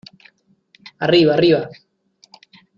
[0.99, 1.69] ¡arriba!...¡ arriba!...